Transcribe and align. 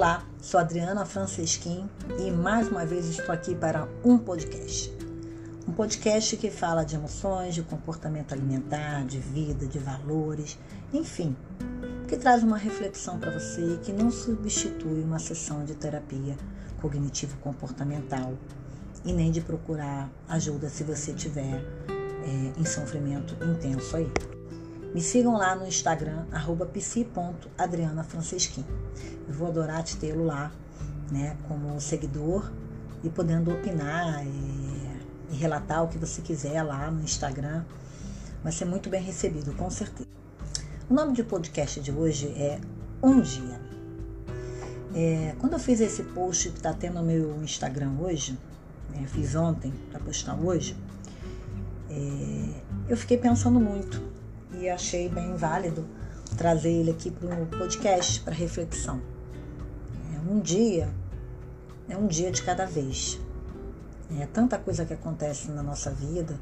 Olá, 0.00 0.26
sou 0.40 0.58
Adriana 0.58 1.04
Francesquim 1.04 1.86
e 2.18 2.30
mais 2.30 2.68
uma 2.68 2.86
vez 2.86 3.04
estou 3.04 3.34
aqui 3.34 3.54
para 3.54 3.86
um 4.02 4.16
podcast. 4.16 4.90
Um 5.68 5.72
podcast 5.72 6.38
que 6.38 6.50
fala 6.50 6.84
de 6.84 6.94
emoções, 6.94 7.54
de 7.54 7.62
comportamento 7.62 8.32
alimentar, 8.32 9.04
de 9.04 9.18
vida, 9.18 9.66
de 9.66 9.78
valores, 9.78 10.58
enfim, 10.90 11.36
que 12.08 12.16
traz 12.16 12.42
uma 12.42 12.56
reflexão 12.56 13.18
para 13.18 13.30
você 13.30 13.78
que 13.82 13.92
não 13.92 14.10
substitui 14.10 15.02
uma 15.02 15.18
sessão 15.18 15.66
de 15.66 15.74
terapia 15.74 16.34
cognitivo-comportamental 16.80 18.32
e 19.04 19.12
nem 19.12 19.30
de 19.30 19.42
procurar 19.42 20.10
ajuda 20.30 20.70
se 20.70 20.82
você 20.82 21.12
tiver 21.12 21.62
é, 21.90 22.58
em 22.58 22.64
sofrimento 22.64 23.36
intenso 23.44 23.98
aí. 23.98 24.10
Me 24.92 25.00
sigam 25.00 25.36
lá 25.36 25.54
no 25.54 25.68
Instagram, 25.68 26.24
psi.adrianafrancesquim. 26.72 28.64
Eu 29.28 29.34
vou 29.34 29.46
adorar 29.46 29.84
te 29.84 29.96
tê-lo 29.96 30.24
lá, 30.24 30.50
né, 31.12 31.36
como 31.46 31.80
seguidor 31.80 32.50
e 33.04 33.08
podendo 33.08 33.52
opinar 33.52 34.26
e, 34.26 35.30
e 35.30 35.36
relatar 35.36 35.84
o 35.84 35.88
que 35.88 35.96
você 35.96 36.20
quiser 36.20 36.60
lá 36.64 36.90
no 36.90 37.02
Instagram. 37.02 37.64
Vai 38.42 38.50
ser 38.50 38.64
muito 38.64 38.90
bem 38.90 39.00
recebido, 39.00 39.52
com 39.54 39.70
certeza. 39.70 40.08
O 40.88 40.94
nome 40.94 41.12
do 41.12 41.24
podcast 41.24 41.80
de 41.80 41.92
hoje 41.92 42.26
é 42.36 42.60
Um 43.00 43.20
Dia. 43.20 43.60
É, 44.92 45.36
quando 45.38 45.52
eu 45.52 45.60
fiz 45.60 45.80
esse 45.80 46.02
post 46.02 46.48
que 46.48 46.56
está 46.56 46.72
tendo 46.72 46.94
no 46.94 47.04
meu 47.04 47.40
Instagram 47.44 47.92
hoje, 48.00 48.36
né, 48.92 49.06
fiz 49.06 49.36
ontem 49.36 49.72
para 49.92 50.00
postar 50.00 50.34
hoje, 50.34 50.76
é, 51.88 52.60
eu 52.88 52.96
fiquei 52.96 53.16
pensando 53.16 53.60
muito 53.60 54.18
e 54.60 54.68
achei 54.68 55.08
bem 55.08 55.34
válido 55.36 55.86
trazer 56.36 56.70
ele 56.70 56.90
aqui 56.90 57.10
para 57.10 57.34
o 57.34 57.46
podcast, 57.46 58.20
para 58.20 58.34
reflexão. 58.34 59.00
É 60.14 60.30
um 60.30 60.38
dia, 60.38 60.88
é 61.88 61.96
um 61.96 62.06
dia 62.06 62.30
de 62.30 62.42
cada 62.42 62.66
vez. 62.66 63.18
É 64.18 64.26
tanta 64.26 64.58
coisa 64.58 64.84
que 64.84 64.92
acontece 64.92 65.50
na 65.50 65.62
nossa 65.62 65.90
vida 65.90 66.38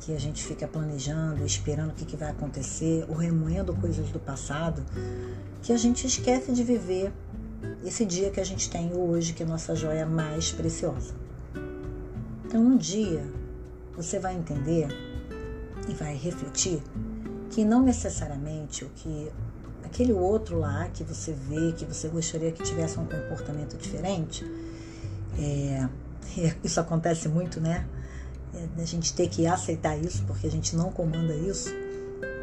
que 0.00 0.12
a 0.12 0.20
gente 0.20 0.44
fica 0.44 0.68
planejando, 0.68 1.46
esperando 1.46 1.90
o 1.90 1.94
que, 1.94 2.04
que 2.04 2.16
vai 2.16 2.28
acontecer, 2.30 3.06
ou 3.08 3.14
remoendo 3.14 3.72
coisas 3.74 4.10
do 4.10 4.20
passado, 4.20 4.84
que 5.62 5.72
a 5.72 5.78
gente 5.78 6.06
esquece 6.06 6.52
de 6.52 6.62
viver 6.62 7.10
esse 7.82 8.04
dia 8.04 8.30
que 8.30 8.40
a 8.40 8.44
gente 8.44 8.68
tem 8.68 8.92
hoje, 8.92 9.32
que 9.32 9.42
é 9.42 9.46
a 9.46 9.48
nossa 9.48 9.74
joia 9.74 10.04
mais 10.04 10.52
preciosa. 10.52 11.14
Então, 12.44 12.60
um 12.60 12.76
dia 12.76 13.24
você 13.96 14.18
vai 14.18 14.36
entender 14.36 14.88
e 15.88 15.94
vai 15.94 16.14
refletir 16.14 16.82
que 17.54 17.64
não 17.64 17.84
necessariamente 17.84 18.84
o 18.84 18.88
que 18.88 19.30
aquele 19.84 20.12
outro 20.12 20.58
lá 20.58 20.88
que 20.92 21.04
você 21.04 21.32
vê, 21.32 21.72
que 21.72 21.84
você 21.84 22.08
gostaria 22.08 22.50
que 22.50 22.64
tivesse 22.64 22.98
um 22.98 23.06
comportamento 23.06 23.76
diferente, 23.76 24.44
é, 25.38 25.88
isso 26.64 26.80
acontece 26.80 27.28
muito, 27.28 27.60
né? 27.60 27.86
É, 28.52 28.82
a 28.82 28.84
gente 28.84 29.14
ter 29.14 29.28
que 29.28 29.46
aceitar 29.46 29.96
isso 29.96 30.24
porque 30.26 30.48
a 30.48 30.50
gente 30.50 30.74
não 30.74 30.90
comanda 30.90 31.32
isso. 31.32 31.70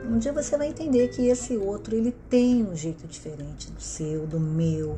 Um 0.09 0.17
dia 0.17 0.31
você 0.31 0.57
vai 0.57 0.67
entender 0.69 1.09
que 1.09 1.27
esse 1.27 1.57
outro 1.57 1.93
ele 1.93 2.13
tem 2.29 2.63
um 2.63 2.75
jeito 2.75 3.05
diferente 3.05 3.69
do 3.69 3.81
seu, 3.81 4.25
do 4.25 4.39
meu, 4.39 4.97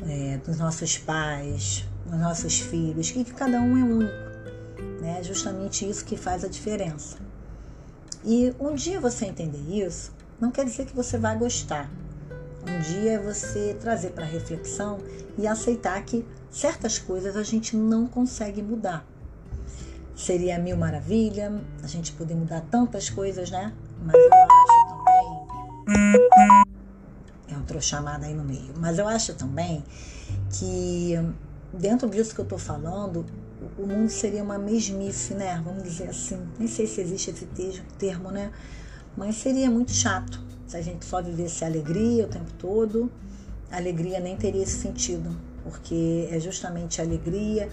é, 0.00 0.38
dos 0.38 0.56
nossos 0.58 0.96
pais, 0.96 1.86
dos 2.06 2.18
nossos 2.18 2.60
filhos, 2.60 3.10
e 3.10 3.24
que 3.24 3.34
cada 3.34 3.60
um 3.60 3.76
é 3.76 3.84
único. 3.84 5.02
Né? 5.02 5.18
É 5.20 5.22
justamente 5.22 5.88
isso 5.88 6.02
que 6.02 6.16
faz 6.16 6.44
a 6.44 6.48
diferença. 6.48 7.27
E 8.30 8.54
um 8.60 8.74
dia 8.74 9.00
você 9.00 9.24
entender 9.24 9.74
isso, 9.74 10.12
não 10.38 10.50
quer 10.50 10.66
dizer 10.66 10.84
que 10.84 10.94
você 10.94 11.16
vai 11.16 11.34
gostar. 11.38 11.90
Um 12.62 12.78
dia 12.82 13.12
é 13.12 13.18
você 13.18 13.74
trazer 13.80 14.10
para 14.10 14.26
reflexão 14.26 14.98
e 15.38 15.46
aceitar 15.46 16.04
que 16.04 16.26
certas 16.50 16.98
coisas 16.98 17.38
a 17.38 17.42
gente 17.42 17.74
não 17.74 18.06
consegue 18.06 18.60
mudar. 18.60 19.02
Seria 20.14 20.58
mil 20.58 20.76
maravilha 20.76 21.58
a 21.82 21.86
gente 21.86 22.12
poder 22.12 22.34
mudar 22.34 22.60
tantas 22.70 23.08
coisas, 23.08 23.50
né? 23.50 23.72
Mas 24.02 24.14
eu 24.14 24.30
acho 24.34 24.88
também. 24.90 26.28
Entrou 27.48 27.80
chamada 27.80 28.26
aí 28.26 28.34
no 28.34 28.44
meio. 28.44 28.74
Mas 28.76 28.98
eu 28.98 29.08
acho 29.08 29.32
também 29.36 29.82
que 30.50 31.14
dentro 31.72 32.10
disso 32.10 32.34
que 32.34 32.42
eu 32.42 32.44
estou 32.44 32.58
falando, 32.58 33.24
o 33.78 33.86
mundo 33.86 34.08
seria 34.08 34.42
uma 34.42 34.58
mesmice, 34.58 35.34
né? 35.34 35.60
Vamos 35.64 35.82
dizer 35.82 36.08
assim. 36.08 36.40
Nem 36.58 36.68
sei 36.68 36.86
se 36.86 37.00
existe 37.00 37.30
esse 37.30 37.46
termo, 37.98 38.30
né? 38.30 38.52
Mas 39.16 39.36
seria 39.36 39.70
muito 39.70 39.92
chato 39.92 40.40
se 40.66 40.76
a 40.76 40.82
gente 40.82 41.04
só 41.04 41.22
vivesse 41.22 41.64
alegria 41.64 42.24
o 42.24 42.28
tempo 42.28 42.52
todo. 42.58 43.10
A 43.70 43.76
alegria 43.76 44.20
nem 44.20 44.36
teria 44.36 44.62
esse 44.62 44.78
sentido, 44.78 45.36
porque 45.62 46.28
é 46.30 46.40
justamente 46.40 47.00
a 47.00 47.04
alegria 47.04 47.68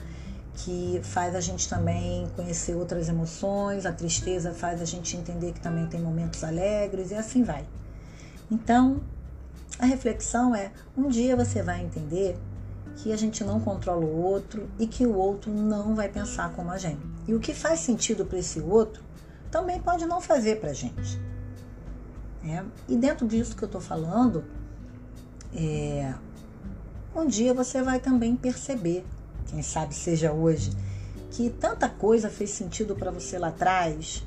que 0.55 0.99
faz 1.03 1.35
a 1.35 1.41
gente 1.41 1.67
também 1.67 2.27
conhecer 2.35 2.75
outras 2.75 3.09
emoções, 3.09 3.85
a 3.85 3.91
tristeza 3.91 4.53
faz 4.53 4.81
a 4.81 4.85
gente 4.85 5.15
entender 5.17 5.51
que 5.51 5.59
também 5.59 5.85
tem 5.87 6.01
momentos 6.01 6.43
alegres 6.43 7.11
e 7.11 7.15
assim 7.15 7.43
vai. 7.43 7.65
Então, 8.49 9.01
a 9.77 9.85
reflexão 9.85 10.55
é: 10.55 10.71
um 10.97 11.09
dia 11.09 11.35
você 11.35 11.61
vai 11.61 11.83
entender 11.83 12.37
que 12.97 13.11
a 13.11 13.17
gente 13.17 13.43
não 13.43 13.59
controla 13.59 14.05
o 14.05 14.21
outro 14.21 14.69
e 14.79 14.87
que 14.87 15.05
o 15.05 15.15
outro 15.15 15.51
não 15.51 15.95
vai 15.95 16.09
pensar 16.09 16.51
como 16.53 16.71
a 16.71 16.77
gente. 16.77 17.01
E 17.27 17.33
o 17.33 17.39
que 17.39 17.53
faz 17.53 17.81
sentido 17.81 18.25
para 18.25 18.39
esse 18.39 18.59
outro 18.59 19.03
também 19.51 19.79
pode 19.79 20.05
não 20.05 20.21
fazer 20.21 20.59
para 20.59 20.71
a 20.71 20.73
gente. 20.73 21.19
É, 22.43 22.63
e 22.87 22.95
dentro 22.95 23.27
disso 23.27 23.55
que 23.55 23.63
eu 23.63 23.67
estou 23.67 23.81
falando, 23.81 24.45
é, 25.53 26.13
um 27.15 27.25
dia 27.25 27.53
você 27.53 27.81
vai 27.81 27.99
também 27.99 28.35
perceber, 28.35 29.05
quem 29.47 29.61
sabe 29.61 29.93
seja 29.93 30.31
hoje, 30.31 30.71
que 31.31 31.49
tanta 31.49 31.89
coisa 31.89 32.29
fez 32.29 32.51
sentido 32.51 32.95
para 32.95 33.11
você 33.11 33.37
lá 33.37 33.49
atrás 33.49 34.23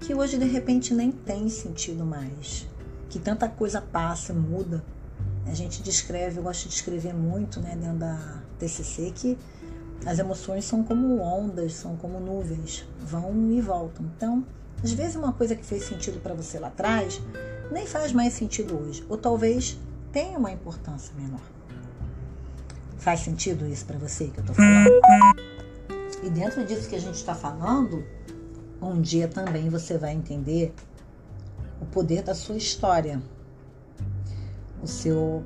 que 0.00 0.14
hoje 0.14 0.38
de 0.38 0.44
repente 0.44 0.94
nem 0.94 1.10
tem 1.10 1.48
sentido 1.48 2.04
mais. 2.04 2.66
Que 3.08 3.18
tanta 3.18 3.48
coisa 3.48 3.80
passa, 3.80 4.32
muda 4.32 4.84
a 5.50 5.54
gente 5.54 5.82
descreve, 5.82 6.38
eu 6.38 6.42
gosto 6.42 6.68
de 6.68 6.74
escrever 6.74 7.14
muito 7.14 7.60
né, 7.60 7.76
dentro 7.76 7.98
da 7.98 8.42
TCC, 8.58 9.12
que 9.14 9.38
as 10.04 10.18
emoções 10.18 10.64
são 10.64 10.82
como 10.84 11.20
ondas, 11.20 11.74
são 11.74 11.96
como 11.96 12.20
nuvens, 12.20 12.86
vão 13.00 13.50
e 13.50 13.60
voltam. 13.60 14.06
Então, 14.16 14.44
às 14.82 14.92
vezes 14.92 15.16
uma 15.16 15.32
coisa 15.32 15.56
que 15.56 15.64
fez 15.64 15.84
sentido 15.84 16.20
para 16.20 16.34
você 16.34 16.58
lá 16.58 16.68
atrás 16.68 17.20
nem 17.72 17.86
faz 17.86 18.12
mais 18.12 18.34
sentido 18.34 18.78
hoje, 18.78 19.04
ou 19.08 19.16
talvez 19.16 19.78
tenha 20.12 20.38
uma 20.38 20.50
importância 20.50 21.12
menor. 21.14 21.40
Faz 22.98 23.20
sentido 23.20 23.66
isso 23.66 23.84
para 23.86 23.98
você 23.98 24.28
que 24.28 24.38
eu 24.38 24.42
estou 24.42 24.54
falando? 24.54 24.90
E 26.22 26.30
dentro 26.30 26.64
disso 26.64 26.88
que 26.88 26.96
a 26.96 27.00
gente 27.00 27.14
está 27.14 27.34
falando, 27.34 28.04
um 28.80 29.00
dia 29.00 29.28
também 29.28 29.68
você 29.68 29.96
vai 29.96 30.12
entender 30.12 30.74
o 31.80 31.86
poder 31.86 32.22
da 32.22 32.34
sua 32.34 32.56
história 32.56 33.22
o 34.82 34.86
seu 34.86 35.44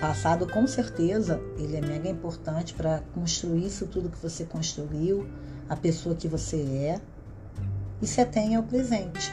passado, 0.00 0.46
com 0.46 0.66
certeza, 0.66 1.40
ele 1.56 1.76
é 1.76 1.80
mega 1.80 2.08
importante 2.08 2.74
para 2.74 3.02
construir 3.14 3.66
isso 3.66 3.86
tudo 3.86 4.10
que 4.10 4.18
você 4.18 4.44
construiu, 4.44 5.26
a 5.68 5.76
pessoa 5.76 6.14
que 6.14 6.28
você 6.28 6.56
é, 6.56 7.00
e 8.00 8.06
se 8.06 8.20
atenha 8.20 8.58
ao 8.58 8.64
presente. 8.64 9.32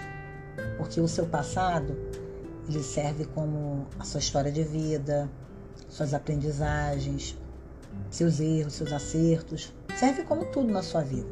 Porque 0.78 1.00
o 1.00 1.08
seu 1.08 1.26
passado, 1.26 1.96
ele 2.68 2.82
serve 2.82 3.26
como 3.26 3.86
a 4.00 4.04
sua 4.04 4.20
história 4.20 4.52
de 4.52 4.64
vida, 4.64 5.30
suas 5.90 6.14
aprendizagens, 6.14 7.38
seus 8.10 8.40
erros, 8.40 8.74
seus 8.74 8.92
acertos, 8.92 9.74
serve 9.98 10.24
como 10.24 10.46
tudo 10.46 10.72
na 10.72 10.82
sua 10.82 11.02
vida. 11.02 11.30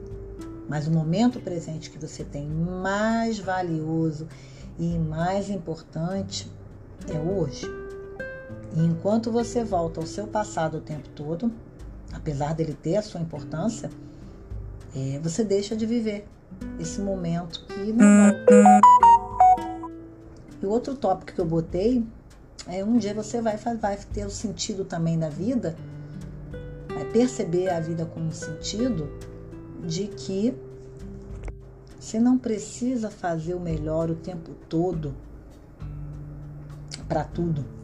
Mas 0.67 0.87
o 0.87 0.91
momento 0.91 1.39
presente 1.39 1.89
que 1.89 1.97
você 1.97 2.23
tem 2.23 2.47
mais 2.47 3.39
valioso 3.39 4.27
e 4.77 4.97
mais 4.97 5.49
importante 5.49 6.49
é 7.09 7.19
hoje. 7.19 7.65
E 8.75 8.85
enquanto 8.85 9.31
você 9.31 9.63
volta 9.63 9.99
ao 9.99 10.07
seu 10.07 10.27
passado 10.27 10.77
o 10.77 10.81
tempo 10.81 11.09
todo, 11.09 11.51
apesar 12.13 12.53
dele 12.53 12.73
ter 12.73 12.97
a 12.97 13.01
sua 13.01 13.19
importância, 13.19 13.89
é, 14.95 15.19
você 15.19 15.43
deixa 15.43 15.75
de 15.75 15.85
viver 15.85 16.25
esse 16.79 17.01
momento 17.01 17.65
que 17.65 17.91
não 17.91 18.31
volta. 18.31 18.81
E 20.61 20.65
o 20.65 20.69
outro 20.69 20.95
tópico 20.95 21.33
que 21.33 21.41
eu 21.41 21.45
botei 21.45 22.05
é 22.67 22.83
um 22.83 22.97
dia 22.97 23.13
você 23.13 23.41
vai, 23.41 23.57
vai 23.57 23.97
ter 24.13 24.25
o 24.25 24.29
sentido 24.29 24.85
também 24.85 25.17
da 25.17 25.29
vida, 25.29 25.75
vai 26.87 27.05
perceber 27.05 27.69
a 27.69 27.79
vida 27.79 28.05
com 28.05 28.19
um 28.19 28.31
sentido 28.31 29.09
de 29.83 30.07
que 30.07 30.53
você 31.99 32.19
não 32.19 32.37
precisa 32.37 33.09
fazer 33.09 33.53
o 33.53 33.59
melhor 33.59 34.09
o 34.09 34.15
tempo 34.15 34.51
todo 34.69 35.13
para 37.07 37.23
tudo 37.23 37.80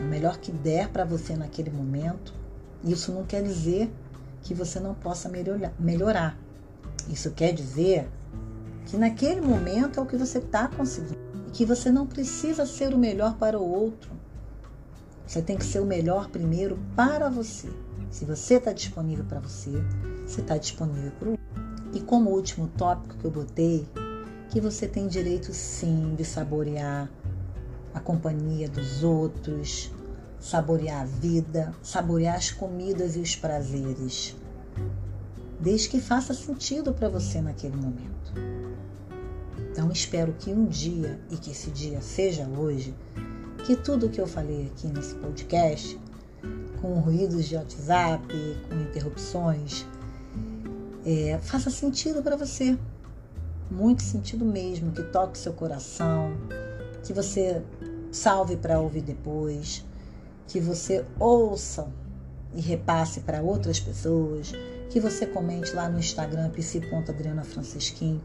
o 0.00 0.04
melhor 0.04 0.38
que 0.38 0.52
der 0.52 0.88
para 0.88 1.04
você 1.04 1.36
naquele 1.36 1.70
momento. 1.70 2.34
Isso 2.82 3.12
não 3.12 3.24
quer 3.24 3.42
dizer 3.42 3.92
que 4.42 4.54
você 4.54 4.78
não 4.78 4.94
possa 4.94 5.30
melhorar. 5.78 6.38
Isso 7.08 7.30
quer 7.30 7.52
dizer 7.52 8.08
que 8.86 8.96
naquele 8.96 9.40
momento 9.40 9.98
é 9.98 10.02
o 10.02 10.06
que 10.06 10.16
você 10.16 10.38
está 10.38 10.68
conseguindo 10.68 11.18
e 11.48 11.50
que 11.50 11.64
você 11.64 11.90
não 11.90 12.06
precisa 12.06 12.66
ser 12.66 12.92
o 12.94 12.98
melhor 12.98 13.36
para 13.36 13.58
o 13.58 13.66
outro. 13.66 14.10
Você 15.26 15.40
tem 15.40 15.56
que 15.56 15.64
ser 15.64 15.80
o 15.80 15.86
melhor 15.86 16.28
primeiro 16.28 16.78
para 16.94 17.30
você. 17.30 17.68
Se 18.10 18.24
você 18.24 18.54
está 18.54 18.72
disponível 18.72 19.24
para 19.24 19.40
você, 19.40 19.70
você 20.26 20.40
está 20.40 20.56
disponível 20.56 21.10
para 21.18 21.28
o 21.28 21.30
outro. 21.32 21.44
E 21.94 22.00
como 22.00 22.30
último 22.30 22.68
tópico 22.76 23.16
que 23.16 23.24
eu 23.24 23.30
botei, 23.30 23.88
que 24.50 24.60
você 24.60 24.86
tem 24.86 25.08
direito 25.08 25.52
sim 25.52 26.14
de 26.14 26.24
saborear 26.24 27.10
a 27.94 28.00
companhia 28.00 28.68
dos 28.68 29.04
outros, 29.04 29.90
saborear 30.40 31.02
a 31.02 31.04
vida, 31.04 31.72
saborear 31.82 32.36
as 32.36 32.50
comidas 32.50 33.16
e 33.16 33.20
os 33.20 33.36
prazeres, 33.36 34.36
desde 35.60 35.88
que 35.88 36.00
faça 36.00 36.34
sentido 36.34 36.92
para 36.92 37.08
você 37.08 37.40
naquele 37.40 37.76
momento. 37.76 38.34
Então 39.70 39.90
espero 39.90 40.34
que 40.38 40.50
um 40.50 40.66
dia 40.66 41.18
e 41.30 41.36
que 41.36 41.52
esse 41.52 41.70
dia 41.70 42.00
seja 42.02 42.46
hoje, 42.46 42.94
que 43.64 43.74
tudo 43.74 44.10
que 44.10 44.20
eu 44.20 44.26
falei 44.26 44.66
aqui 44.66 44.86
nesse 44.88 45.14
podcast, 45.14 45.98
com 46.82 47.00
ruídos 47.00 47.46
de 47.46 47.56
WhatsApp, 47.56 48.26
com 48.68 48.74
interrupções, 48.74 49.86
é, 51.06 51.38
faça 51.42 51.70
sentido 51.70 52.22
para 52.22 52.36
você. 52.36 52.78
Muito 53.70 54.02
sentido 54.02 54.44
mesmo, 54.44 54.92
que 54.92 55.02
toque 55.04 55.38
seu 55.38 55.54
coração, 55.54 56.32
que 57.04 57.12
você 57.12 57.62
salve 58.10 58.56
para 58.56 58.80
ouvir 58.80 59.02
depois, 59.02 59.84
que 60.48 60.58
você 60.58 61.04
ouça 61.18 61.86
e 62.54 62.60
repasse 62.60 63.20
para 63.20 63.42
outras 63.42 63.78
pessoas, 63.78 64.52
que 64.90 64.98
você 64.98 65.26
comente 65.26 65.74
lá 65.74 65.88
no 65.88 65.98
Instagram 65.98 66.50
psi.adrianafrancisquim 66.50 68.20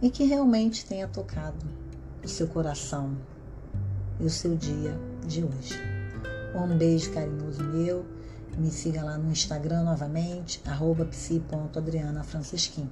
e 0.00 0.10
que 0.10 0.24
realmente 0.24 0.84
tenha 0.84 1.06
tocado 1.06 1.64
o 2.24 2.28
seu 2.28 2.48
coração 2.48 3.16
e 4.18 4.24
o 4.24 4.30
seu 4.30 4.56
dia 4.56 4.94
de 5.26 5.44
hoje. 5.44 5.78
Um 6.54 6.76
beijo 6.76 7.12
carinhoso 7.12 7.62
meu. 7.64 8.04
Me 8.58 8.70
siga 8.70 9.02
lá 9.02 9.16
no 9.16 9.30
Instagram 9.32 9.82
novamente, 9.82 10.60
arroba 10.66 11.06
psi.adrianafrancisquim. 11.06 12.90